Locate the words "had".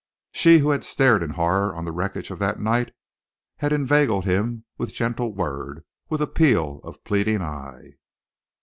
0.71-0.83, 3.57-3.71